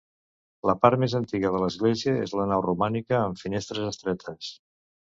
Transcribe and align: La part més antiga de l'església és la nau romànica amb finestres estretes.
La 0.69 0.73
part 0.85 1.01
més 1.03 1.15
antiga 1.19 1.51
de 1.57 1.61
l'església 1.65 2.15
és 2.23 2.35
la 2.41 2.49
nau 2.55 2.65
romànica 2.69 3.23
amb 3.23 3.45
finestres 3.47 3.89
estretes. 3.95 4.55